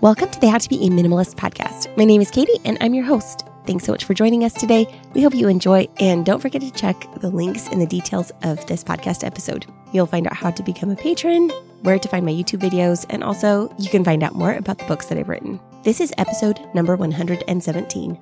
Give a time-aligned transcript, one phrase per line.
[0.00, 1.96] Welcome to the How to Be a Minimalist podcast.
[1.96, 3.46] My name is Katie and I'm your host.
[3.66, 4.86] Thanks so much for joining us today.
[5.12, 8.64] We hope you enjoy and don't forget to check the links in the details of
[8.66, 9.66] this podcast episode.
[9.92, 11.50] You'll find out how to become a patron,
[11.82, 14.84] where to find my YouTube videos, and also you can find out more about the
[14.84, 15.58] books that I've written.
[15.82, 18.20] This is episode number 117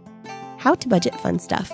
[0.59, 1.71] How to Budget Fun Stuff.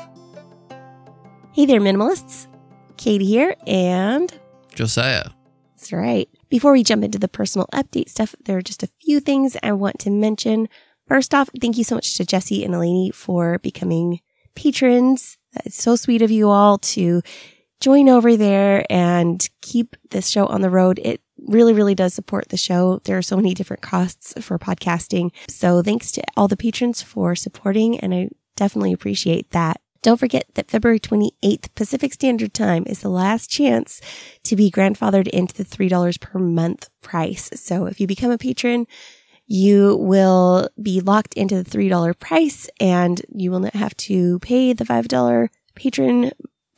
[1.52, 2.48] Hey there, minimalists.
[2.96, 4.32] Katie here, and
[4.74, 5.28] Josiah.
[5.76, 6.28] that's right.
[6.52, 9.72] Before we jump into the personal update stuff, there are just a few things I
[9.72, 10.68] want to mention.
[11.08, 14.20] First off, thank you so much to Jesse and Eleni for becoming
[14.54, 15.38] patrons.
[15.64, 17.22] It's so sweet of you all to
[17.80, 21.00] join over there and keep this show on the road.
[21.02, 23.00] It really, really does support the show.
[23.04, 25.30] There are so many different costs for podcasting.
[25.48, 29.80] So thanks to all the patrons for supporting and I definitely appreciate that.
[30.02, 34.00] Don't forget that February 28th Pacific Standard Time is the last chance
[34.42, 37.48] to be grandfathered into the $3 per month price.
[37.54, 38.88] So if you become a patron,
[39.46, 44.72] you will be locked into the $3 price and you will not have to pay
[44.72, 46.32] the $5 patron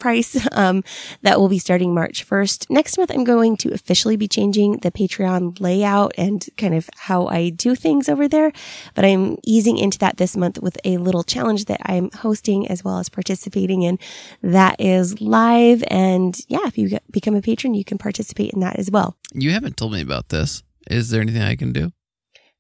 [0.05, 0.85] price um,
[1.23, 2.69] that will be starting March 1st.
[2.69, 7.27] Next month, I'm going to officially be changing the Patreon layout and kind of how
[7.27, 8.53] I do things over there.
[8.95, 12.85] But I'm easing into that this month with a little challenge that I'm hosting as
[12.85, 13.99] well as participating in.
[14.43, 15.83] That is live.
[15.89, 19.17] And yeah, if you become a patron, you can participate in that as well.
[19.33, 20.63] You haven't told me about this.
[20.91, 21.93] Is there anything I can do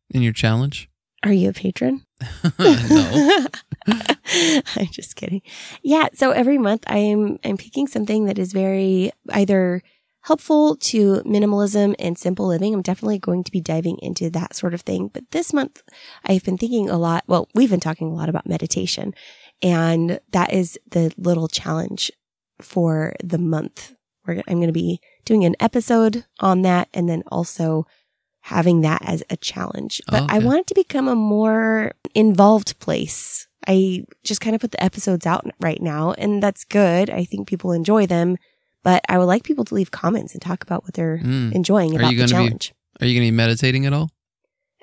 [0.09, 0.89] in your challenge?
[1.25, 2.05] Are you a patron?
[2.59, 3.47] no.
[3.87, 5.41] I'm just kidding.
[5.83, 6.09] Yeah.
[6.13, 9.83] So every month I'm, I'm picking something that is very either
[10.23, 12.75] helpful to minimalism and simple living.
[12.75, 15.09] I'm definitely going to be diving into that sort of thing.
[15.09, 15.83] But this month
[16.25, 17.25] I've been thinking a lot.
[17.27, 19.15] Well, we've been talking a lot about meditation
[19.63, 22.11] and that is the little challenge
[22.61, 23.95] for the month.
[24.27, 27.87] We're, I'm going to be doing an episode on that and then also
[28.49, 30.03] having that as a challenge.
[30.07, 30.47] But I Okay.
[30.47, 33.49] want it to become a more involved place.
[33.67, 37.09] I just kind of put the episodes out right now and that's good.
[37.09, 38.37] I think people enjoy them,
[38.83, 41.53] but I would like people to leave comments and talk about what they're Mm.
[41.55, 42.75] enjoying Are about you the gonna be- challenge.
[43.01, 44.11] Are you going to be meditating at all?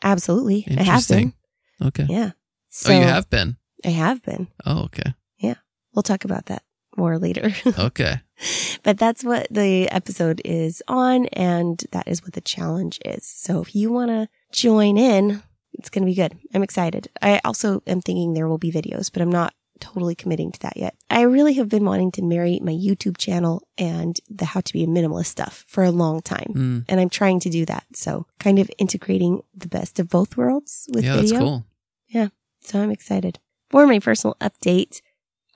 [0.04, 0.66] Absolutely.
[0.78, 1.34] I have been.
[1.82, 2.08] Okay.
[2.10, 2.32] Yeah.
[2.70, 3.58] So oh, you have been.
[3.86, 4.48] I have been.
[4.66, 5.14] Oh, okay.
[5.38, 5.56] Yeah.
[5.94, 6.64] We'll talk about that
[6.98, 7.54] more later.
[7.78, 8.22] Okay.
[8.84, 13.26] but that's what the episode is on and that is what the challenge is.
[13.26, 15.44] So if you want to join in,
[15.74, 16.38] it's going to be good.
[16.54, 17.08] I'm excited.
[17.22, 20.78] I also am thinking there will be videos, but I'm not totally committing to that
[20.78, 20.96] yet.
[21.10, 24.84] I really have been wanting to marry my YouTube channel and the how to be
[24.84, 26.54] a minimalist stuff for a long time.
[26.56, 26.86] Mm.
[26.88, 27.86] And I'm trying to do that.
[27.94, 31.30] So kind of integrating the best of both worlds with Yeah, video.
[31.32, 31.66] that's cool.
[32.10, 32.28] Yeah.
[32.60, 33.40] So I'm excited.
[33.72, 35.02] For my personal update,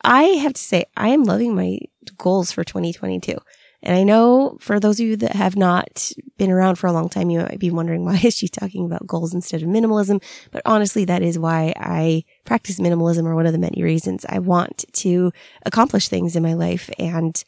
[0.05, 1.79] I have to say I am loving my
[2.17, 3.35] goals for 2022.
[3.81, 7.09] And I know for those of you that have not been around for a long
[7.09, 10.23] time, you might be wondering why is she talking about goals instead of minimalism?
[10.51, 14.39] But honestly, that is why I practice minimalism or one of the many reasons I
[14.39, 15.31] want to
[15.65, 16.89] accomplish things in my life.
[16.99, 17.43] And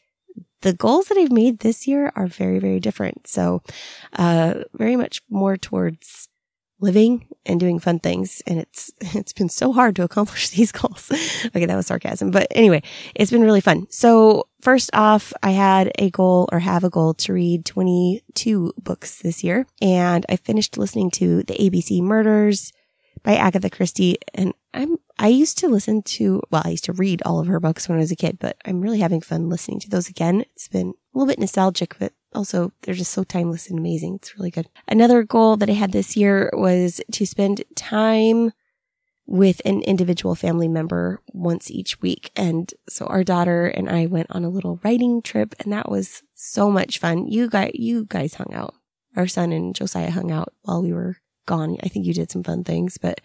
[0.62, 3.28] the goals that I've made this year are very, very different.
[3.28, 3.62] So,
[4.14, 6.27] uh, very much more towards
[6.80, 8.42] living and doing fun things.
[8.46, 11.10] And it's, it's been so hard to accomplish these goals.
[11.48, 11.66] okay.
[11.66, 12.84] That was sarcasm, but anyway,
[13.16, 13.88] it's been really fun.
[13.90, 19.22] So first off, I had a goal or have a goal to read 22 books
[19.22, 19.66] this year.
[19.82, 22.74] And I finished listening to the ABC Murders
[23.24, 24.18] by Agatha Christie.
[24.34, 27.60] And I'm, I used to listen to, well, I used to read all of her
[27.60, 30.42] books when I was a kid, but I'm really having fun listening to those again.
[30.54, 34.16] It's been a little bit nostalgic, but also they're just so timeless and amazing.
[34.16, 34.70] It's really good.
[34.88, 38.52] Another goal that I had this year was to spend time
[39.26, 42.32] with an individual family member once each week.
[42.36, 46.24] And so our daughter and I went on a little writing trip and that was
[46.34, 47.28] so much fun.
[47.28, 48.76] You guys, you guys hung out.
[49.18, 51.78] Our son and Josiah hung out while we were gone.
[51.84, 53.20] I think you did some fun things, but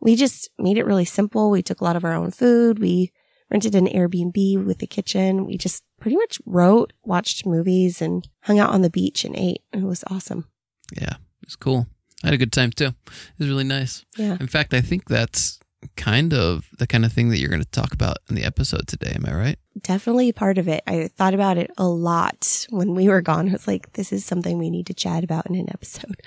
[0.00, 1.50] we just made it really simple.
[1.50, 2.78] We took a lot of our own food.
[2.78, 3.12] We
[3.50, 5.46] rented an Airbnb with a kitchen.
[5.46, 9.62] We just pretty much wrote, watched movies and hung out on the beach and ate.
[9.72, 10.46] It was awesome.
[10.92, 11.14] Yeah.
[11.42, 11.86] It was cool.
[12.22, 12.86] I had a good time too.
[13.06, 14.04] It was really nice.
[14.16, 14.36] Yeah.
[14.40, 15.58] In fact, I think that's
[15.96, 18.88] kind of the kind of thing that you're going to talk about in the episode
[18.88, 19.12] today.
[19.14, 19.58] Am I right?
[19.82, 20.82] definitely part of it.
[20.86, 23.48] I thought about it a lot when we were gone.
[23.48, 26.20] I was like, this is something we need to chat about in an episode.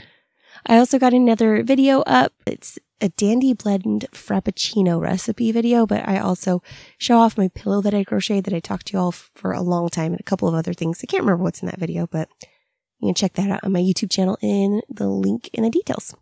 [0.65, 2.33] I also got another video up.
[2.45, 6.61] It's a dandy blend frappuccino recipe video, but I also
[6.97, 9.61] show off my pillow that I crocheted that I talked to you all for a
[9.61, 10.99] long time and a couple of other things.
[11.03, 12.29] I can't remember what's in that video, but
[12.99, 16.13] you can check that out on my YouTube channel in the link in the details.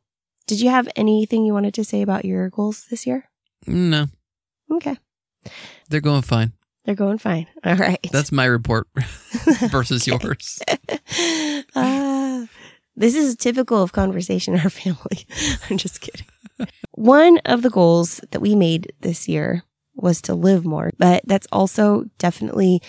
[0.48, 3.30] Did you have anything you wanted to say about your goals this year?
[3.68, 4.08] No,
[4.72, 4.98] Okay.
[5.90, 6.54] they're going fine.
[6.86, 7.48] They're going fine.
[7.66, 8.00] All right.
[8.12, 8.88] That's my report
[9.70, 10.60] versus yours.
[11.76, 12.48] Ah,
[12.96, 15.26] this is typical of conversation in our family.
[15.70, 16.26] I'm just kidding.
[16.92, 19.64] One of the goals that we made this year
[19.96, 22.82] was to live more, but that's also definitely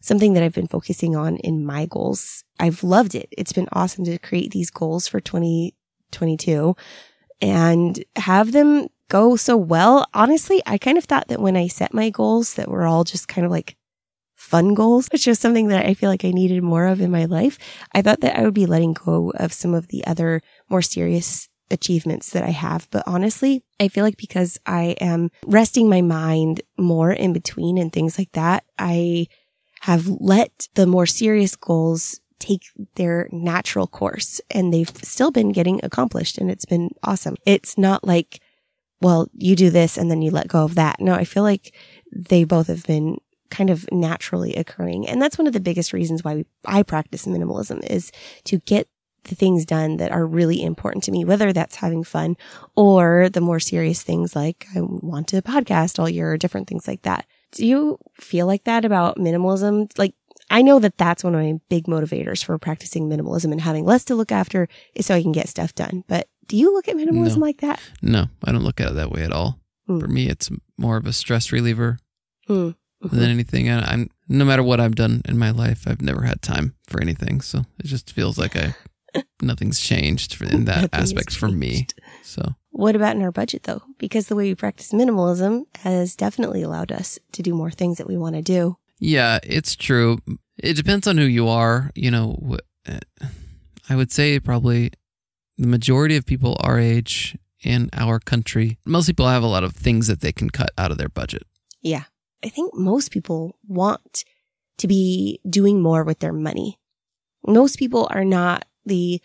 [0.00, 2.44] something that I've been focusing on in my goals.
[2.58, 3.28] I've loved it.
[3.32, 6.76] It's been awesome to create these goals for 2022
[7.40, 10.06] and have them go so well.
[10.14, 13.28] Honestly, I kind of thought that when I set my goals that were all just
[13.28, 13.76] kind of like
[14.34, 17.26] fun goals, which is something that I feel like I needed more of in my
[17.26, 17.58] life.
[17.94, 21.48] I thought that I would be letting go of some of the other more serious
[21.72, 22.88] achievements that I have.
[22.90, 27.92] But honestly, I feel like because I am resting my mind more in between and
[27.92, 29.26] things like that, I
[29.80, 32.62] have let the more serious goals take
[32.96, 37.36] their natural course and they've still been getting accomplished and it's been awesome.
[37.46, 38.40] It's not like,
[39.00, 41.00] well, you do this and then you let go of that.
[41.00, 41.74] No, I feel like
[42.12, 43.18] they both have been
[43.50, 45.06] kind of naturally occurring.
[45.06, 48.10] And that's one of the biggest reasons why I practice minimalism is
[48.44, 48.88] to get
[49.24, 52.36] the things done that are really important to me, whether that's having fun
[52.76, 56.88] or the more serious things like I want to podcast all year or different things
[56.88, 57.26] like that.
[57.52, 59.90] Do you feel like that about minimalism?
[59.98, 60.14] Like,
[60.50, 64.04] I know that that's one of my big motivators for practicing minimalism and having less
[64.06, 66.04] to look after is so I can get stuff done.
[66.08, 67.42] But do you look at minimalism No.
[67.46, 67.80] like that?
[68.02, 69.60] No, I don't look at it that way at all.
[69.86, 70.00] Hmm.
[70.00, 71.98] For me, it's more of a stress reliever
[72.48, 72.70] Hmm.
[73.00, 73.68] than anything.
[73.68, 77.00] I, I'm no matter what I've done in my life, I've never had time for
[77.02, 77.40] anything.
[77.40, 78.74] So it just feels like I
[79.42, 81.86] nothing's changed in that Nothing aspect for me.
[82.22, 83.82] So What about in our budget though?
[83.98, 88.06] Because the way we practice minimalism has definitely allowed us to do more things that
[88.06, 88.76] we want to do.
[88.98, 90.18] yeah, it's true.
[90.58, 91.90] It depends on who you are.
[91.94, 92.56] You know,
[92.88, 93.26] uh,
[93.88, 94.92] I would say probably
[95.58, 99.74] the majority of people our age in our country, most people have a lot of
[99.74, 101.42] things that they can cut out of their budget.
[101.80, 102.04] Yeah.
[102.44, 104.24] I think most people want
[104.78, 106.78] to be doing more with their money.
[107.46, 109.20] Most people are not the,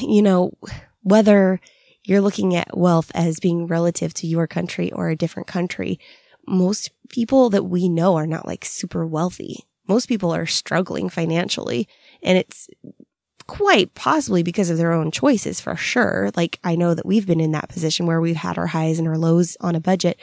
[0.00, 0.52] you know,
[1.02, 1.60] whether
[2.04, 5.98] you're looking at wealth as being relative to your country or a different country,
[6.46, 9.64] most people that we know are not like super wealthy.
[9.88, 11.88] Most people are struggling financially
[12.22, 12.68] and it's
[13.46, 16.30] quite possibly because of their own choices for sure.
[16.36, 19.06] Like I know that we've been in that position where we've had our highs and
[19.06, 20.18] our lows on a budget,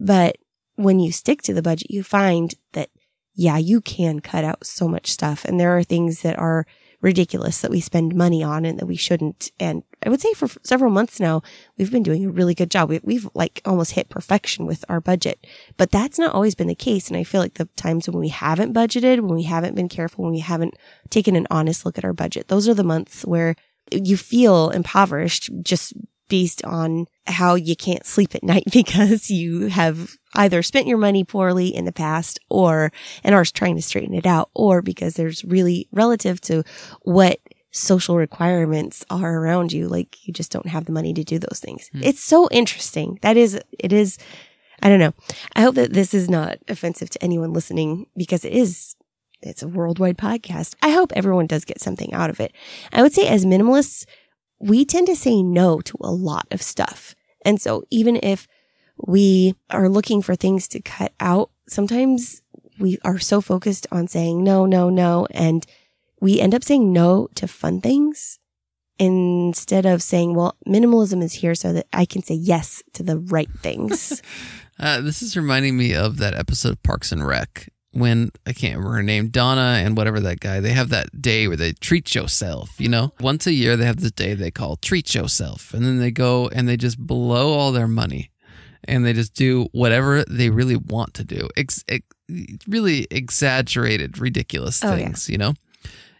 [0.00, 0.36] but
[0.76, 2.90] when you stick to the budget, you find that,
[3.34, 5.44] yeah, you can cut out so much stuff.
[5.44, 6.66] And there are things that are
[7.04, 9.52] ridiculous that we spend money on and that we shouldn't.
[9.60, 11.42] And I would say for several months now,
[11.76, 12.88] we've been doing a really good job.
[12.88, 15.46] We, we've like almost hit perfection with our budget,
[15.76, 17.08] but that's not always been the case.
[17.08, 20.24] And I feel like the times when we haven't budgeted, when we haven't been careful,
[20.24, 20.78] when we haven't
[21.10, 23.54] taken an honest look at our budget, those are the months where
[23.92, 25.92] you feel impoverished just
[26.28, 31.24] based on how you can't sleep at night because you have either spent your money
[31.24, 32.92] poorly in the past or
[33.22, 36.62] and are trying to straighten it out or because there's really relative to
[37.02, 37.38] what
[37.70, 41.60] social requirements are around you like you just don't have the money to do those
[41.60, 41.88] things.
[41.92, 42.02] Hmm.
[42.04, 43.18] it's so interesting.
[43.22, 44.18] That is it is
[44.82, 45.14] i don't know.
[45.56, 48.96] I hope that this is not offensive to anyone listening because it is
[49.42, 50.74] it's a worldwide podcast.
[50.82, 52.52] I hope everyone does get something out of it.
[52.92, 54.06] I would say as minimalists
[54.64, 57.14] we tend to say no to a lot of stuff.
[57.44, 58.48] And so even if
[58.96, 62.40] we are looking for things to cut out, sometimes
[62.78, 65.26] we are so focused on saying no, no, no.
[65.32, 65.66] And
[66.18, 68.38] we end up saying no to fun things
[68.98, 73.18] instead of saying, well, minimalism is here so that I can say yes to the
[73.18, 74.22] right things.
[74.76, 78.76] Uh, this is reminding me of that episode of Parks and Rec when I can't
[78.76, 80.60] remember her name, Donna and whatever that guy.
[80.60, 82.70] They have that day where they treat yourself.
[82.78, 85.98] You know, once a year they have this day they call treat yourself, and then
[85.98, 88.30] they go and they just blow all their money,
[88.84, 91.48] and they just do whatever they really want to do.
[91.56, 92.04] Ex- ex-
[92.66, 94.96] really exaggerated, ridiculous Oh, yeah.
[94.96, 95.28] things.
[95.30, 95.54] You know.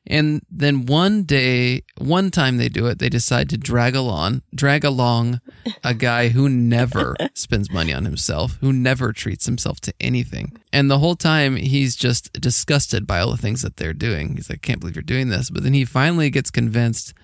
[0.07, 4.85] And then one day, one time they do it, they decide to drag along, drag
[4.85, 5.41] along
[5.83, 10.57] a guy who never spends money on himself, who never treats himself to anything.
[10.73, 14.37] And the whole time he's just disgusted by all the things that they're doing.
[14.37, 15.49] He's like, I can't believe you're doing this.
[15.49, 17.15] But then he finally gets convinced,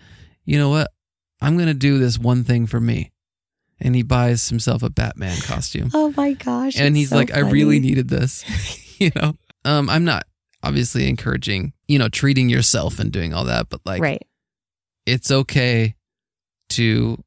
[0.46, 0.90] you know what?
[1.42, 3.12] I'm going to do this one thing for me.
[3.78, 5.90] And he buys himself a Batman costume.
[5.94, 6.78] oh my gosh.
[6.78, 8.44] and he's so like, I really needed this.
[9.00, 9.34] you know,
[9.64, 10.24] um, I'm not
[10.62, 14.22] obviously encouraging, you know, treating yourself and doing all that, but like, right.
[15.06, 15.94] it's okay
[16.70, 17.18] to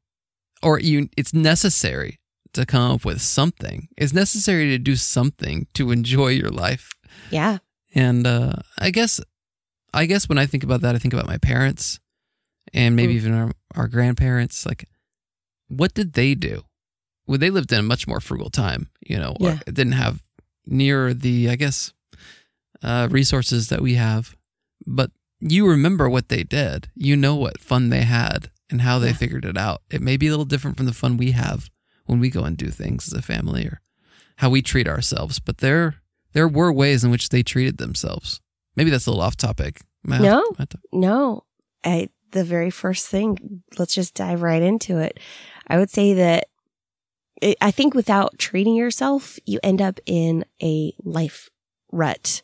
[0.62, 2.18] or you it's necessary
[2.54, 6.92] to come up with something it's necessary to do something to enjoy your life
[7.30, 7.58] Yeah.
[7.94, 9.20] and uh i guess
[9.92, 12.00] i guess when i think about that i think about my parents
[12.72, 13.16] and maybe Mm.
[13.16, 14.88] even our, our grandparents like
[15.68, 16.62] what did they do
[17.26, 19.58] well they lived in a much more frugal time you know or Yeah.
[19.66, 20.22] didn't have
[20.64, 21.92] near the i guess
[22.82, 24.34] uh resources that we have
[24.86, 25.10] but
[25.40, 26.88] you remember what they did.
[26.94, 29.14] You know what fun they had and how they Yeah.
[29.14, 29.82] figured it out.
[29.90, 31.70] It may be a little different from the fun we have
[32.06, 33.80] when we go and do things as a family or
[34.36, 35.38] how we treat ourselves.
[35.38, 35.96] But there
[36.32, 38.40] there were ways in which they treated themselves.
[38.74, 39.80] Maybe that's a little off topic.
[40.08, 40.42] Have- No.
[40.58, 41.44] to- No,
[41.84, 45.20] I, the very first thing, let's just dive right into it.
[45.68, 46.48] I would say that
[47.60, 51.50] I think without treating yourself, you end up in a life
[51.92, 52.42] rut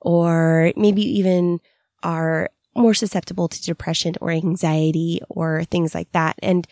[0.00, 1.60] or maybe even
[2.02, 6.36] are more susceptible to depression or anxiety or things like that.
[6.42, 6.66] And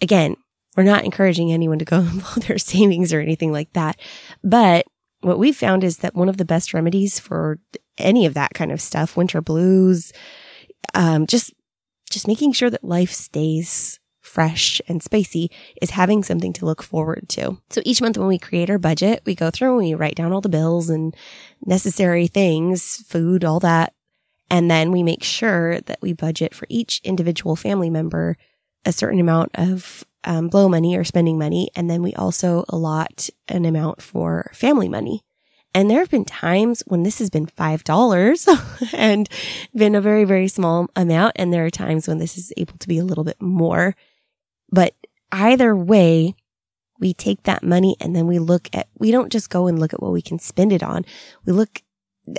[0.00, 0.36] again,
[0.76, 3.98] we're not encouraging anyone to go and blow their savings or anything like that.
[4.42, 4.86] But
[5.20, 7.58] what we've found is that one of the best remedies for
[7.98, 10.12] any of that kind of stuff, winter blues,
[10.94, 11.52] um, just,
[12.08, 15.50] just making sure that life stays fresh and spicy
[15.82, 17.58] is having something to look forward to.
[17.70, 20.32] So each month when we create our budget, we go through and we write down
[20.32, 21.16] all the bills and
[21.66, 23.92] necessary things, food, all that.
[24.48, 28.36] And then we make sure that we budget for each individual family member
[28.84, 31.70] a certain amount of um, blow money or spending money.
[31.74, 35.24] And then we also allot an amount for family money.
[35.74, 39.28] And there have been times when this has been $5 and
[39.74, 41.32] been a very, very small amount.
[41.36, 43.94] And there are times when this is able to be a little bit more.
[44.70, 44.94] But
[45.32, 46.34] either way,
[46.98, 49.94] we take that money and then we look at, we don't just go and look
[49.94, 51.04] at what we can spend it on.
[51.46, 51.82] We look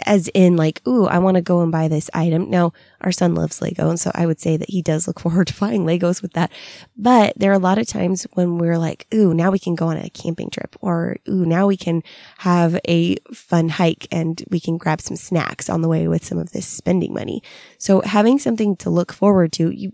[0.05, 2.50] as in like, ooh, I want to go and buy this item.
[2.50, 3.89] Now, our son loves Lego.
[3.89, 6.51] And so I would say that he does look forward to buying Legos with that.
[6.95, 9.88] But there are a lot of times when we're like, ooh, now we can go
[9.88, 12.03] on a camping trip or ooh, now we can
[12.39, 16.38] have a fun hike and we can grab some snacks on the way with some
[16.38, 17.41] of this spending money.
[17.77, 19.91] So having something to look forward to, you,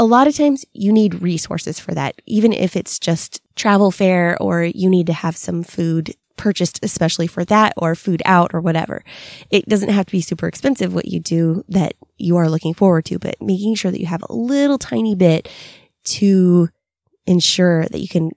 [0.00, 4.34] a lot of times you need resources for that, even if it's just travel fare
[4.40, 8.62] or you need to have some food purchased especially for that or food out or
[8.62, 9.04] whatever.
[9.50, 13.04] It doesn't have to be super expensive what you do that you are looking forward
[13.04, 15.50] to, but making sure that you have a little tiny bit
[16.04, 16.70] to
[17.26, 18.30] ensure that you can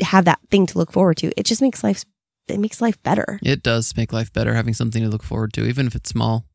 [0.00, 1.30] have that thing to look forward to.
[1.38, 2.06] It just makes life,
[2.48, 3.38] it makes life better.
[3.42, 6.46] It does make life better having something to look forward to, even if it's small.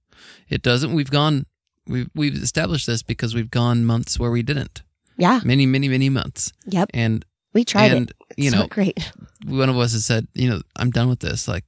[0.49, 0.93] It doesn't.
[0.93, 1.45] We've gone.
[1.87, 4.83] We've we've established this because we've gone months where we didn't.
[5.17, 5.39] Yeah.
[5.43, 6.53] Many, many, many months.
[6.67, 6.91] Yep.
[6.93, 8.15] And We tried and it.
[8.31, 9.11] It's you know, not great.
[9.45, 11.47] one of us has said, you know, I'm done with this.
[11.47, 11.63] Like,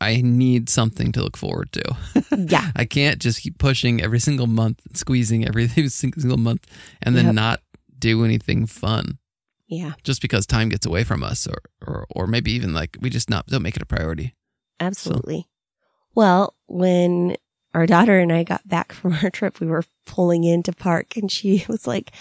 [0.00, 1.96] I need something to look forward to.
[2.36, 2.70] Yeah.
[2.74, 6.66] I can't just keep pushing every single month, squeezing every single month,
[7.02, 7.34] and then Yep.
[7.34, 7.60] not
[7.98, 9.18] do anything fun
[9.68, 9.92] Yeah.
[10.02, 13.28] just because time gets away from us, or or or maybe even like we just
[13.30, 14.34] not don't make it a priority.
[14.80, 15.46] Absolutely.
[16.14, 17.36] Well, when
[17.74, 21.30] our daughter and I got back from our trip, we were pulling into park and
[21.30, 22.12] she was like,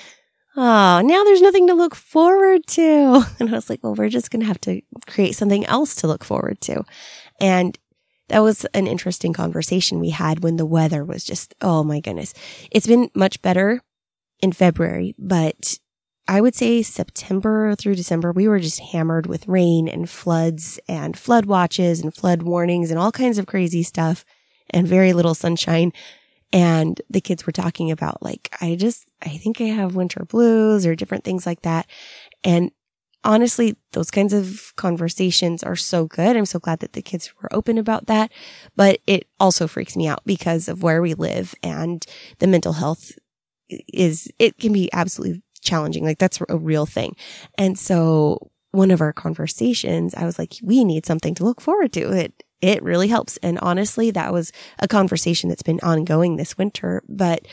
[0.55, 3.25] Oh, now there's nothing to look forward to.
[3.39, 6.07] And I was like, well, we're just going to have to create something else to
[6.07, 6.83] look forward to.
[7.41, 7.77] And
[8.29, 12.35] that was an interesting conversation we had when the weather was just, oh my goodness.
[12.69, 13.81] It's been much better
[14.41, 15.79] in February, but
[16.27, 21.17] I would say September through December, we were just hammered with rain and floods and
[21.17, 24.23] flood watches and flood warnings and all kinds of crazy stuff
[24.69, 25.91] and very little sunshine.
[26.51, 30.85] And the kids were talking about like, I just, I think I have winter blues
[30.85, 31.87] or different things like that.
[32.43, 32.71] And
[33.23, 36.37] honestly, those kinds of conversations are so good.
[36.37, 38.31] I'm so glad that the kids were open about that.
[38.75, 42.05] But it also freaks me out because of where we live and
[42.39, 43.13] the mental health
[43.69, 46.03] is, it can be absolutely challenging.
[46.03, 47.15] Like that's a real thing.
[47.57, 51.93] And so one of our conversations, I was like, we need something to look forward
[51.93, 52.11] to.
[52.11, 53.35] It, it really helps.
[53.43, 57.45] And honestly, that was a conversation that's been ongoing this winter, but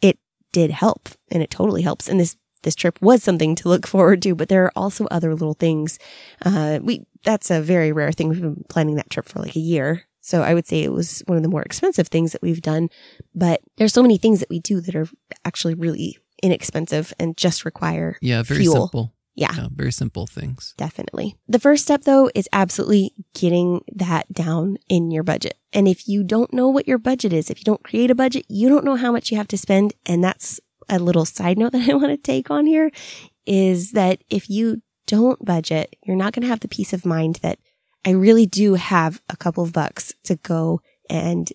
[0.00, 0.18] it
[0.52, 2.08] did help and it totally helps.
[2.08, 5.32] And this, this trip was something to look forward to, but there are also other
[5.32, 5.98] little things.
[6.44, 8.30] Uh, we, that's a very rare thing.
[8.30, 10.02] We've been planning that trip for like a year.
[10.20, 12.90] So I would say it was one of the more expensive things that we've done,
[13.34, 15.08] but there's so many things that we do that are
[15.44, 18.86] actually really inexpensive and just require Yeah, very fuel.
[18.86, 19.12] simple.
[19.34, 19.52] Yeah.
[19.56, 20.74] Yeah, very simple things.
[20.76, 21.36] Definitely.
[21.48, 25.58] The first step though is absolutely getting that down in your budget.
[25.72, 28.44] And if you don't know what your budget is, if you don't create a budget,
[28.48, 29.94] you don't know how much you have to spend.
[30.04, 32.90] And that's a little side note that I want to take on here
[33.46, 37.40] is that if you don't budget, you're not going to have the peace of mind
[37.42, 37.58] that
[38.04, 41.50] I really do have a couple of bucks to go and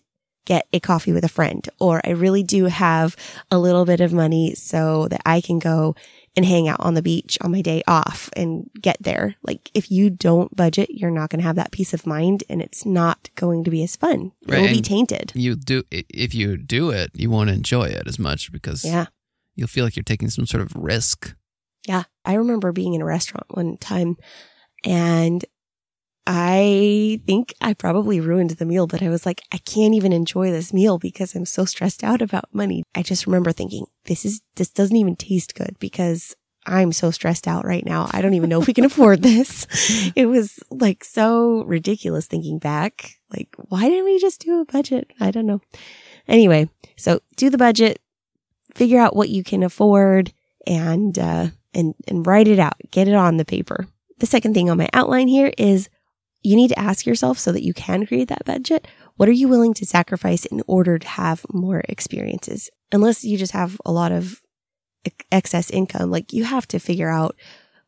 [0.47, 3.15] get a coffee with a friend, or I really do have
[3.51, 5.95] a little bit of money so that I can go
[6.35, 9.35] and hang out on the beach on my day off and get there.
[9.43, 12.61] Like if you don't budget, you're not going to have that peace of mind and
[12.61, 14.31] it's not going to be as fun.
[14.47, 15.31] Right, It will be tainted.
[15.35, 19.07] You do if you do it, you won't enjoy it as much because Yeah.
[19.55, 21.35] you'll feel like you're taking some sort of risk.
[21.87, 22.03] Yeah.
[22.23, 24.15] I remember being in a restaurant one time
[24.85, 25.43] and
[26.29, 30.51] I think I probably ruined the meal, but I was like, I can't even enjoy
[30.51, 32.83] this meal because I'm so stressed out about money.
[32.93, 37.47] I just remember thinking, this is, this doesn't even taste good because I'm so stressed
[37.47, 38.09] out right now.
[38.11, 39.67] I don't even know if we can afford this.
[40.17, 43.15] It was like so ridiculous thinking back.
[43.33, 45.13] Like, why didn't we just do a budget?
[45.21, 45.61] I don't know.
[46.27, 48.01] Anyway, so do the budget,
[48.75, 50.33] figure out what you can afford
[50.67, 52.75] and, uh, and, and write it out.
[52.91, 53.87] Get it on the paper.
[54.17, 55.87] The second thing on my outline here is
[56.47, 58.87] you need to ask yourself so that you can create that budget.
[59.17, 62.69] What are you willing to sacrifice in order to have more experiences?
[62.93, 64.41] Unless you just have a lot of
[65.29, 67.35] excess income, like you have to figure out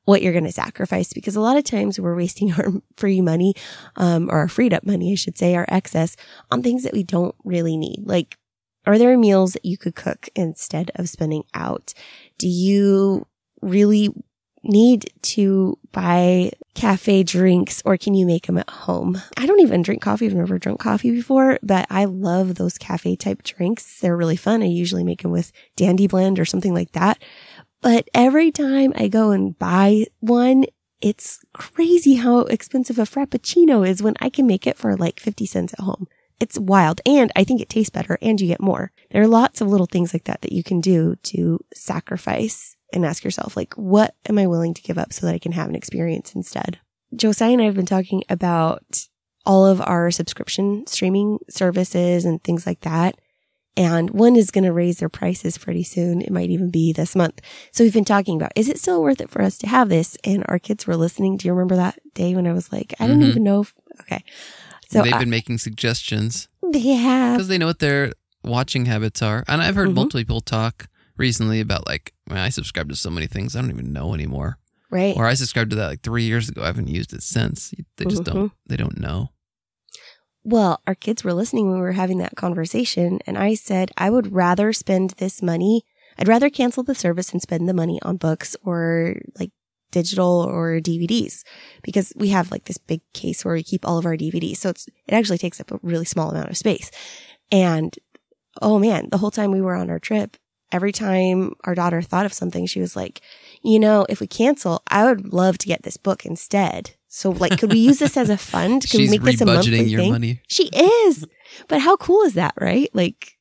[0.03, 3.53] what you're going to sacrifice because a lot of times we're wasting our free money,
[3.95, 6.17] um, or our freed up money, I should say, our excess
[6.51, 8.03] on things that we don't really need.
[8.03, 8.37] Like,
[8.85, 11.93] are there meals that you could cook instead of spending out?
[12.37, 13.25] Do you
[13.61, 14.09] really
[14.63, 19.21] need to buy cafe drinks or can you make them at home?
[19.37, 20.25] I don't even drink coffee.
[20.25, 23.99] I've never drunk coffee before, but I love those cafe type drinks.
[23.99, 24.61] They're really fun.
[24.61, 27.21] I usually make them with Dandy Blend or something like that.
[27.81, 30.65] But every time I go and buy one,
[31.01, 35.45] it's crazy how expensive a Frappuccino is when I can make it for like 50
[35.45, 36.07] cents at home.
[36.39, 37.01] It's wild.
[37.05, 38.91] And I think it tastes better and you get more.
[39.11, 43.05] There are lots of little things like that that you can do to sacrifice and
[43.05, 45.69] ask yourself, like, what am I willing to give up so that I can have
[45.69, 46.79] an experience instead?
[47.15, 49.07] Josiah and I have been talking about
[49.45, 53.15] all of our subscription streaming services and things like that.
[53.77, 56.21] And one is going to raise their prices pretty soon.
[56.21, 57.39] It might even be this month.
[57.71, 60.17] So we've been talking about, is it still worth it for us to have this?
[60.23, 61.37] And our kids were listening.
[61.37, 63.29] Do you remember that day when I was like, I don't mm-hmm.
[63.29, 64.23] even know if, okay.
[64.89, 66.49] So they've been making suggestions.
[66.61, 67.37] They have.
[67.37, 68.11] Because they know what their
[68.43, 69.45] watching habits are.
[69.47, 69.95] And I've heard mm-hmm.
[69.95, 73.61] multiple people talk recently about like I, mean, I subscribe to so many things I
[73.61, 74.57] don't even know anymore.
[74.91, 75.15] Right.
[75.15, 76.63] Or I subscribed to that like three years ago.
[76.63, 77.73] I haven't used it since.
[77.97, 78.37] They just mm-hmm.
[78.37, 78.51] don't.
[78.67, 79.29] They don't know.
[80.43, 84.09] Well, our kids were listening when we were having that conversation, and I said I
[84.09, 85.83] would rather spend this money.
[86.17, 89.51] I'd rather cancel the service and spend the money on books or like
[89.91, 91.43] digital or DVDs
[91.83, 94.57] because we have like this big case where we keep all of our DVDs.
[94.57, 96.91] So it's, it actually takes up a really small amount of space.
[97.51, 97.95] And
[98.61, 100.37] oh man, the whole time we were on our trip,
[100.71, 103.21] every time our daughter thought of something, she was like,
[103.63, 106.91] you know, if we cancel, I would love to get this book instead.
[107.07, 108.83] So like, could we use this as a fund?
[108.83, 110.11] Could She's we make this a monthly your thing?
[110.11, 110.41] Money.
[110.47, 111.25] She is.
[111.67, 112.89] But how cool is that, right?
[112.93, 113.37] Like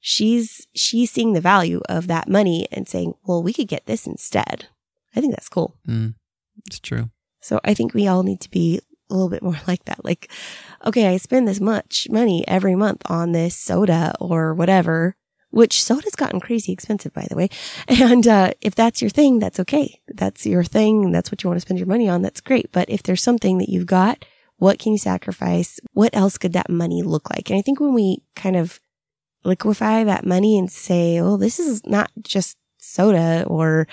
[0.00, 4.06] she's, she's seeing the value of that money and saying, well, we could get this
[4.06, 4.66] instead.
[5.16, 5.76] I think that's cool.
[5.86, 6.14] Mm,
[6.66, 7.10] it's true.
[7.40, 10.04] So I think we all need to be a little bit more like that.
[10.04, 10.30] Like,
[10.86, 15.16] okay, I spend this much money every month on this soda or whatever
[15.50, 17.48] which soda's gotten crazy expensive, by the way.
[17.88, 20.00] And, uh, if that's your thing, that's okay.
[20.08, 21.12] That's your thing.
[21.12, 22.22] That's what you want to spend your money on.
[22.22, 22.70] That's great.
[22.72, 24.24] But if there's something that you've got,
[24.56, 25.80] what can you sacrifice?
[25.92, 27.48] What else could that money look like?
[27.50, 28.80] And I think when we kind of
[29.44, 33.86] liquefy that money and say, oh, this is not just soda or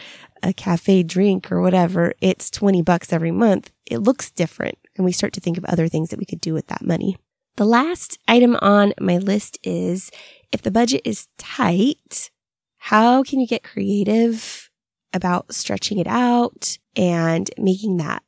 [0.44, 2.14] a cafe drink or whatever.
[2.22, 3.72] It's 20 bucks every month.
[3.86, 4.78] It looks different.
[4.96, 7.18] And we start to think of other things that we could do with that money.
[7.58, 10.12] The last item on my list is
[10.56, 12.32] if the budget is tight,
[12.78, 14.70] how can you get creative
[15.14, 18.24] about stretching it out and making that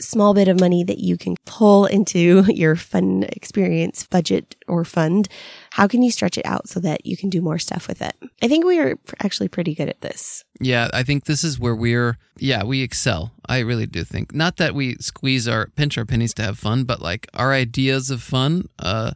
[0.00, 5.28] small bit of money that you can pull into your fun experience budget or fund?
[5.70, 8.16] How can you stretch it out so that you can do more stuff with it?
[8.42, 10.44] I think we are actually pretty good at this.
[10.60, 13.32] Yeah, I think this is where we're, yeah, we excel.
[13.48, 14.34] I really do think.
[14.34, 18.10] Not that we squeeze our, pinch our pennies to have fun, but like our ideas
[18.10, 19.12] of fun, uh,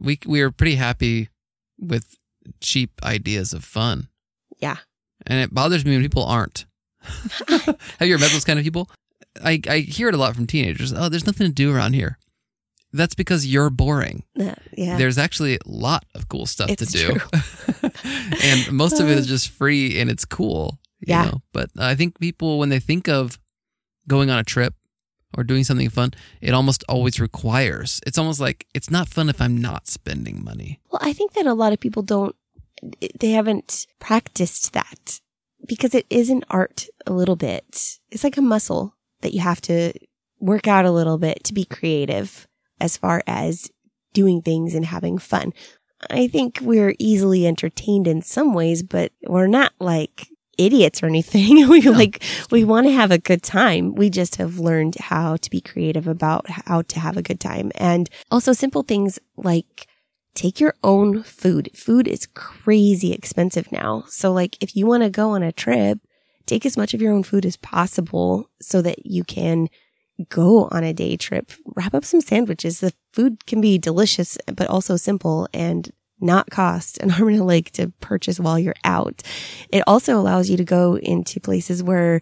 [0.00, 1.28] we, we are pretty happy
[1.78, 2.16] with
[2.60, 4.08] cheap ideas of fun.
[4.58, 4.76] Yeah.
[5.26, 6.66] And it bothers me when people aren't.
[7.48, 8.90] Have you ever met those kind of people?
[9.42, 10.92] I, I hear it a lot from teenagers.
[10.92, 12.18] Oh, there's nothing to do around here.
[12.92, 14.22] That's because you're boring.
[14.38, 14.96] Uh, yeah.
[14.96, 17.90] There's actually a lot of cool stuff it's to do.
[18.44, 20.78] and most of it is just free and it's cool.
[21.00, 21.24] yeah.
[21.24, 21.42] Know?
[21.52, 23.38] But I think people, when they think of
[24.06, 24.74] going on a trip
[25.36, 28.00] or doing something fun, it almost always requires.
[28.06, 30.80] It's almost like it's not fun if I'm not spending money.
[30.90, 32.34] Well, I think that a lot of people don't,
[33.18, 35.20] they haven't practiced that
[35.66, 37.98] because it is an art a little bit.
[38.10, 39.92] It's like a muscle that you have to
[40.40, 42.46] work out a little bit to be creative
[42.80, 43.70] as far as
[44.12, 45.52] doing things and having fun.
[46.10, 51.68] I think we're easily entertained in some ways, but we're not like idiots or anything.
[51.68, 51.92] we no.
[51.92, 53.94] like, we want to have a good time.
[53.94, 57.70] We just have learned how to be creative about how to have a good time.
[57.76, 59.86] And also simple things like
[60.34, 61.70] take your own food.
[61.74, 64.04] Food is crazy expensive now.
[64.08, 65.98] So like, if you want to go on a trip,
[66.46, 69.68] take as much of your own food as possible so that you can
[70.28, 71.52] go on a day trip.
[71.76, 72.80] Wrap up some sandwiches.
[72.80, 75.90] The food can be delicious, but also simple and
[76.20, 79.22] not cost an arm and a leg to purchase while you're out.
[79.70, 82.20] It also allows you to go into places where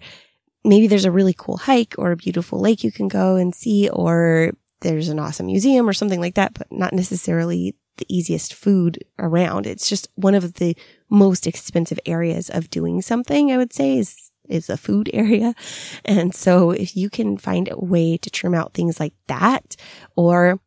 [0.65, 3.89] maybe there's a really cool hike or a beautiful lake you can go and see,
[3.89, 8.99] or there's an awesome museum or something like that, but not necessarily the easiest food
[9.19, 9.67] around.
[9.67, 10.77] It's just one of the
[11.11, 15.55] most expensive areas of doing something, I would say is, is a food area.
[16.05, 19.77] And so if you can find a way to trim out things like that
[20.17, 20.59] or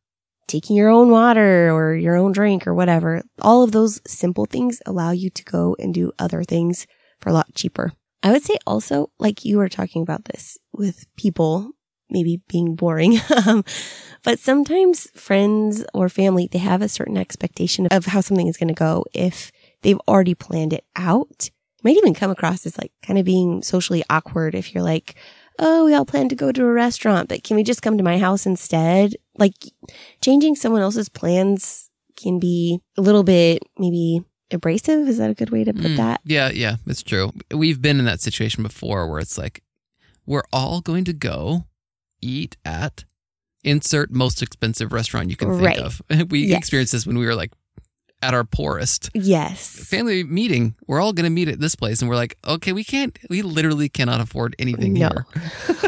[0.48, 4.82] taking your own water or your own drink or whatever, all of those simple things
[4.86, 6.88] allow you to go and do other things
[7.20, 7.94] for a lot cheaper.
[8.24, 11.72] I would say also, like you were talking about this with people
[12.10, 13.20] maybe being boring.
[13.48, 13.64] Um,
[14.24, 18.70] but sometimes friends or family, they have a certain expectation of how something is going
[18.70, 19.52] to go if
[19.84, 21.52] they've already planned it out.
[21.84, 25.16] Might even come across as like kind of being socially awkward if you're like,
[25.60, 28.04] Oh, we all plan to go to a restaurant, but can we just come to
[28.04, 29.16] my house instead?
[29.38, 29.54] Like
[30.21, 34.21] changing someone else's plans can be a little bit maybe
[34.52, 35.08] abrasive.
[35.08, 36.21] Is that a good way to put Mm, that?
[36.24, 37.32] Yeah, yeah, it's true.
[37.54, 39.62] We've been in that situation before where it's like,
[40.26, 41.65] we're all going to go
[42.21, 43.04] eat at
[43.63, 45.78] insert most expensive restaurant you can think Right.
[45.80, 46.02] of.
[46.30, 46.60] We Yes.
[46.60, 47.52] experienced this when we were like
[48.26, 49.10] at our poorest.
[49.14, 49.68] Yes.
[49.90, 52.02] Family meeting, we're all going to meet at this place.
[52.02, 55.10] And we're like, okay, we can't, we literally cannot afford anything No.
[55.10, 55.26] here.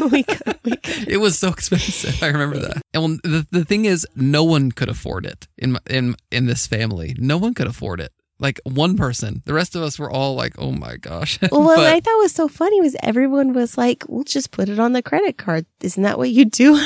[0.10, 1.08] we could, we could.
[1.08, 2.22] It was so expensive.
[2.22, 2.82] I remember that.
[2.94, 6.66] And well, the, the thing is, no one could afford it in in in this
[6.66, 7.14] family.
[7.18, 8.12] No one could afford it.
[8.40, 9.42] Like one person.
[9.46, 12.18] The rest of us were all like, "Oh my gosh!" Well, what But- I thought
[12.22, 15.66] was so funny was everyone was like, "We'll just put it on the credit card."
[15.80, 16.72] Isn't that what you do?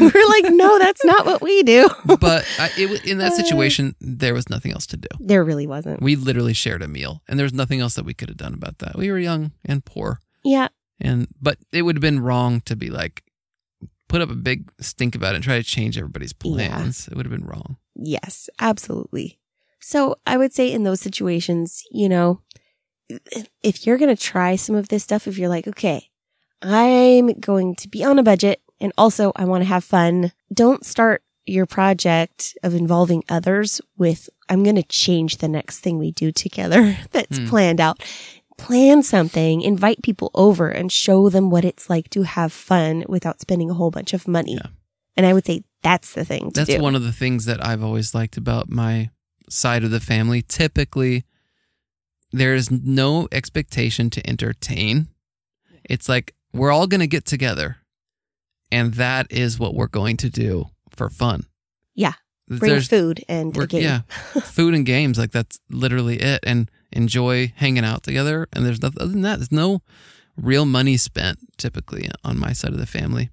[0.00, 3.36] Like, We're like, "No, that's not what we do." but I, it, in that Uh.
[3.36, 5.08] situation, there was nothing else to do.
[5.20, 6.00] There really wasn't.
[6.02, 8.54] We literally shared a meal, and there was nothing else that we could have done
[8.54, 8.96] about that.
[8.96, 12.88] We were young and poor, Yeah, and but it would have been wrong to be
[12.88, 13.22] like
[14.08, 16.50] put up a big stink about it and try to change everybody's Yeah.
[16.68, 17.08] plans.
[17.08, 17.76] It would have been wrong.
[17.94, 19.38] yes, absolutely.
[19.86, 22.40] So I would say in those situations, you know,
[23.62, 26.08] if you're going to try some of this stuff, if you're like, okay,
[26.62, 30.86] I'm going to be on a budget and also I want to have fun, don't
[30.86, 36.12] start your project of involving others with, I'm going to change the next thing we
[36.12, 37.48] do together that's Hmm.
[37.48, 38.02] planned out.
[38.56, 43.40] Plan something, invite people over and show them what it's like to have fun without
[43.42, 44.54] spending a whole bunch of money.
[44.54, 44.68] Yeah.
[45.14, 46.80] And I would say that's the thing to That's do.
[46.80, 49.10] one of the things that I've always liked about my
[49.48, 50.42] side of the family.
[50.42, 51.24] Typically,
[52.32, 55.08] there is no expectation to entertain.
[55.84, 57.78] It's like we're all going to get together,
[58.72, 61.44] and that is what we're going to do for fun.
[61.94, 62.14] Yeah.
[62.46, 63.82] Bring There's food and a game.
[63.82, 64.00] yeah,
[64.42, 65.18] food and games.
[65.18, 68.46] Like that's literally it, and enjoy hanging out together.
[68.52, 69.36] And there's nothing other than that.
[69.38, 69.80] There's no
[70.36, 73.30] real money spent typically on my side of the family.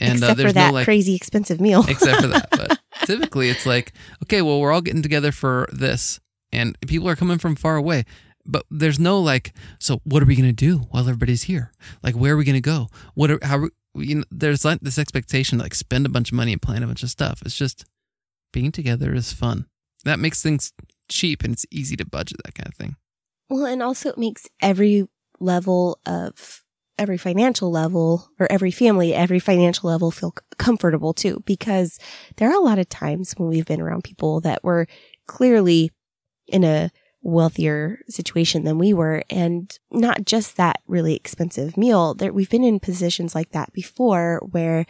[0.00, 1.84] And Except uh, there's for that no like crazy expensive meal.
[1.88, 2.48] except for that.
[2.56, 3.92] But typically, it's like,
[4.24, 6.20] okay, well, we're all getting together for this,
[6.52, 8.04] and people are coming from far away.
[8.46, 11.72] But there's no like, so what are we gonna do while everybody's here?
[12.02, 12.88] Like, where are we gonna go?
[13.14, 13.68] What are how?
[13.94, 16.82] You know, there's like this expectation to like spend a bunch of money and plan
[16.82, 17.42] a bunch of stuff.
[17.44, 17.84] It's just
[18.52, 19.66] being together is fun.
[20.04, 20.72] That makes things
[21.08, 22.96] cheap and it's easy to budget that kind of thing.
[23.48, 25.08] Well, and also it makes every
[25.40, 26.62] level of
[27.00, 31.98] every financial level or every family, every financial level feel comfortable too, because
[32.36, 34.86] there are a lot of times when we've been around people that were
[35.26, 35.90] clearly
[36.46, 36.90] in a
[37.22, 39.22] wealthier situation than we were.
[39.30, 44.40] And not just that really expensive meal there, we've been in positions like that before
[44.50, 44.84] where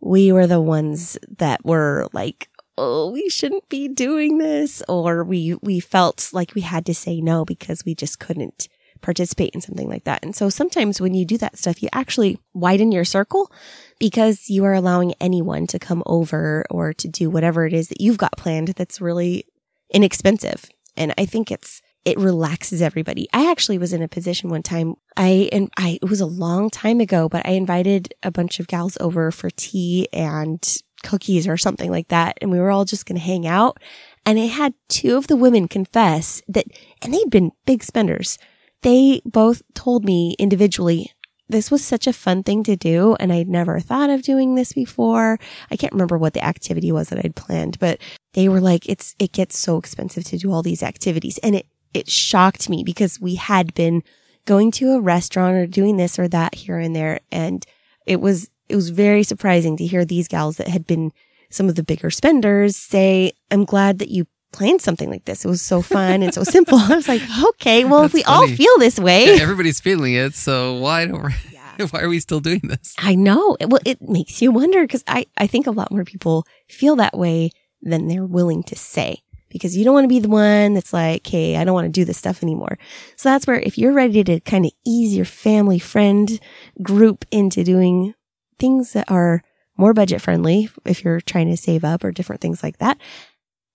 [0.00, 4.82] we were the ones that were like, oh, we shouldn't be doing this.
[4.88, 8.68] Or we, we felt like we had to say no because we just couldn't
[8.98, 10.22] participate in something like that.
[10.22, 13.50] And so sometimes when you do that stuff, you actually widen your circle
[13.98, 18.00] because you are allowing anyone to come over or to do whatever it is that
[18.00, 19.46] you've got planned that's really
[19.90, 20.64] inexpensive.
[20.96, 23.28] And I think it's, it relaxes everybody.
[23.32, 24.94] I actually was in a position one time.
[25.16, 28.66] I, and I, it was a long time ago, but I invited a bunch of
[28.66, 30.64] gals over for tea and
[31.02, 32.38] cookies or something like that.
[32.40, 33.78] And we were all just going to hang out.
[34.24, 36.66] And I had two of the women confess that,
[37.02, 38.38] and they'd been big spenders.
[38.82, 41.12] They both told me individually,
[41.48, 43.16] this was such a fun thing to do.
[43.18, 45.38] And I'd never thought of doing this before.
[45.70, 48.00] I can't remember what the activity was that I'd planned, but
[48.34, 51.38] they were like, it's, it gets so expensive to do all these activities.
[51.38, 54.02] And it, it shocked me because we had been
[54.44, 57.20] going to a restaurant or doing this or that here and there.
[57.32, 57.64] And
[58.06, 61.12] it was, it was very surprising to hear these gals that had been
[61.50, 65.44] some of the bigger spenders say, I'm glad that you planned something like this.
[65.44, 66.78] It was so fun and so simple.
[66.78, 70.14] I was like, okay, well, if That's we all feel this way, Yeah, everybody's feeling
[70.14, 72.94] it, so why don't we, why are we still doing this?
[72.98, 73.56] I know.
[73.60, 77.16] Well, it makes you wonder because I, I think a lot more people feel that
[77.16, 77.50] way
[77.82, 79.22] than they're willing to say.
[79.50, 81.92] because you don't want to be the one that's like, Hey, I don't want to
[82.00, 82.76] do this stuff anymore.
[83.16, 86.40] So that's where if you're ready to kind of ease your family friend
[86.82, 88.14] group into doing
[88.58, 89.42] things that are
[89.76, 92.98] more budget friendly, if you're trying to save up or different things like that,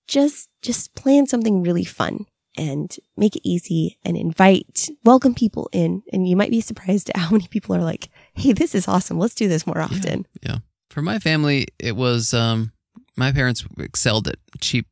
[0.07, 2.25] just, just plan something really fun
[2.57, 6.03] and make it easy and invite, welcome people in.
[6.11, 9.19] And you might be surprised at how many people are like, Hey, this is awesome.
[9.19, 10.27] Let's do this more often.
[10.41, 10.51] Yeah.
[10.51, 10.57] yeah.
[10.89, 12.71] For my family, it was, um,
[13.15, 14.87] my parents excelled at cheap,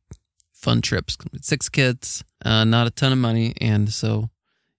[0.52, 1.16] fun trips.
[1.40, 3.54] Six kids, uh, not a ton of money.
[3.60, 4.30] And so,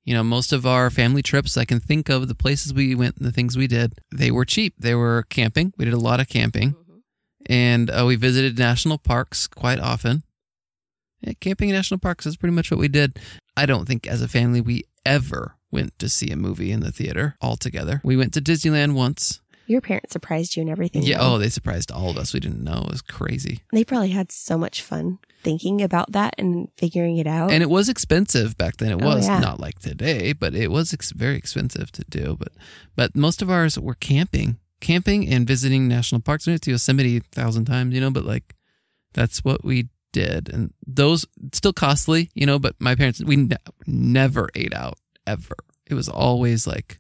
[0.04, 3.18] you know, most of our family trips, I can think of the places we went
[3.18, 4.74] and the things we did, they were cheap.
[4.78, 5.74] They were camping.
[5.78, 6.76] We did a lot of camping.
[7.48, 10.24] And uh, we visited national parks quite often.
[11.22, 13.20] Yeah, camping in national parks is pretty much what we did.
[13.56, 16.92] I don't think as a family we ever went to see a movie in the
[16.92, 18.02] theater all together.
[18.04, 19.42] We went to Disneyland once.
[19.66, 21.04] Your parents surprised you and everything.
[21.04, 21.20] Yeah.
[21.20, 21.36] Though.
[21.36, 22.34] Oh, they surprised all of us.
[22.34, 22.84] We didn't know.
[22.86, 23.62] It was crazy.
[23.72, 27.52] They probably had so much fun thinking about that and figuring it out.
[27.52, 28.92] And it was expensive back then.
[28.92, 29.40] It oh, was yeah.
[29.40, 32.36] not like today, but it was ex- very expensive to do.
[32.38, 32.50] But
[32.96, 36.46] but most of ours were camping, camping and visiting national parks.
[36.46, 38.12] We went to Yosemite a thousand times, you know.
[38.12, 38.56] But like
[39.14, 42.60] that's what we did, and those still costly, you know.
[42.60, 45.56] But my parents, we ne- never ate out ever.
[45.88, 47.00] It was always like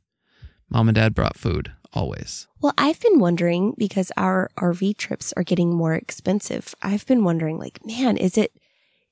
[0.69, 2.47] mom and dad brought food always.
[2.61, 6.73] Well, I've been wondering because our RV trips are getting more expensive.
[6.81, 8.51] I've been wondering like, man, is it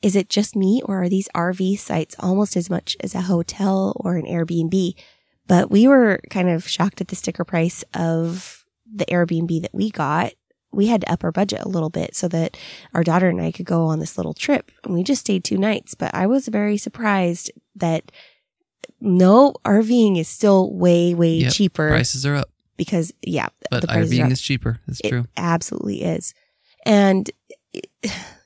[0.02, 3.94] is it just me or are these RV sites almost as much as a hotel
[3.98, 4.94] or an Airbnb?
[5.48, 8.61] But we were kind of shocked at the sticker price of
[8.94, 10.34] the Airbnb that we got.
[10.74, 12.58] We had to up our budget a little bit so that
[12.94, 15.58] our daughter and I could go on this little trip and we just stayed two
[15.58, 15.96] nights.
[15.96, 18.12] But I was very surprised that
[19.02, 21.90] no, RVing is still way, way yep, cheaper.
[21.90, 24.80] Prices are up because yeah, but RVing is cheaper.
[24.88, 25.26] That's true.
[25.36, 26.34] absolutely is.
[26.86, 27.30] And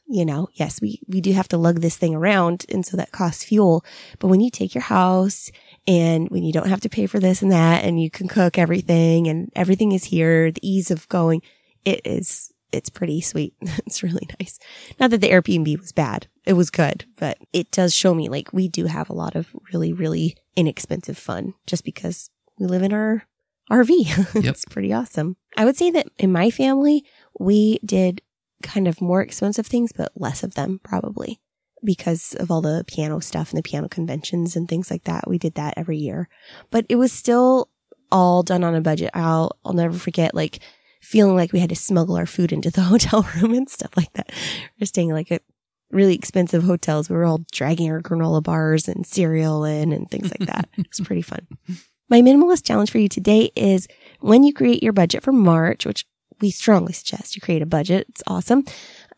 [0.07, 2.65] you know, yes, we, we do have to lug this thing around.
[2.69, 3.83] And so that costs fuel.
[4.19, 5.51] But when you take your house
[5.87, 8.57] and when you don't have to pay for this and that and you can cook
[8.57, 11.41] everything and everything is here, the ease of going,
[11.83, 13.53] it is, it's pretty sweet.
[13.61, 14.59] it's really nice.
[14.99, 16.27] Not that the Airbnb was bad.
[16.45, 19.55] It was good, but it does show me like we do have a lot of
[19.71, 23.23] really, really inexpensive fun just because we live in our
[23.71, 24.35] RV.
[24.43, 24.53] Yep.
[24.53, 25.37] it's pretty awesome.
[25.57, 27.05] I would say that in my family,
[27.39, 28.21] we did
[28.63, 31.39] kind of more expensive things, but less of them probably
[31.85, 35.27] because of all the piano stuff and the piano conventions and things like that.
[35.27, 36.27] We did that every year,
[36.71, 37.69] but it was still
[38.11, 39.11] all done on a budget.
[39.13, 40.59] I'll, I'll never forget like
[41.01, 44.11] feeling like we had to smuggle our food into the hotel room and stuff like
[44.13, 44.31] that.
[44.79, 45.43] We're staying like at
[45.91, 47.09] really expensive hotels.
[47.09, 50.67] We were all dragging our granola bars and cereal in and things like that.
[50.77, 51.47] it was pretty fun.
[52.09, 53.87] My minimalist challenge for you today is
[54.19, 56.05] when you create your budget for March, which
[56.39, 58.05] we strongly suggest you create a budget.
[58.09, 58.63] It's awesome.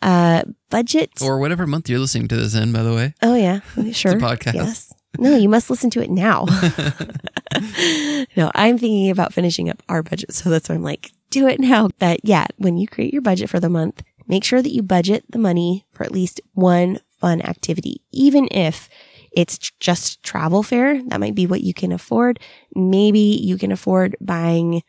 [0.01, 1.11] Uh, budget.
[1.21, 3.13] Or whatever month you're listening to this in, by the way.
[3.21, 3.61] Oh, yeah.
[3.93, 4.13] Sure.
[4.13, 4.53] podcast.
[4.53, 4.93] Yes.
[5.17, 6.45] No, you must listen to it now.
[8.37, 10.33] no, I'm thinking about finishing up our budget.
[10.33, 11.89] So that's why I'm like, do it now.
[11.99, 15.25] But yeah, when you create your budget for the month, make sure that you budget
[15.29, 18.89] the money for at least one fun activity, even if
[19.31, 21.01] it's just travel fare.
[21.07, 22.39] That might be what you can afford.
[22.75, 24.83] Maybe you can afford buying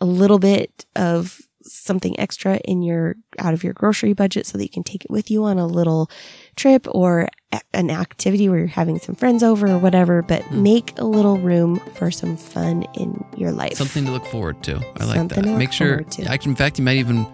[0.00, 1.40] a little bit of
[1.72, 5.10] something extra in your out of your grocery budget so that you can take it
[5.10, 6.10] with you on a little
[6.56, 7.28] trip or
[7.72, 10.62] an activity where you're having some friends over or whatever but mm.
[10.62, 14.76] make a little room for some fun in your life something to look forward to
[15.00, 17.26] i like something that make sure I can, in fact you might even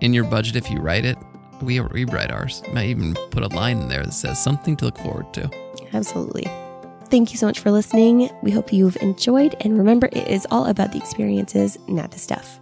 [0.00, 1.16] in your budget if you write it
[1.62, 4.98] we rewrite ours might even put a line in there that says something to look
[4.98, 5.50] forward to
[5.94, 6.44] Absolutely.
[7.08, 8.28] Thank you so much for listening.
[8.42, 9.54] We hope you've enjoyed.
[9.60, 12.60] And remember, it is all about the experiences, not the stuff.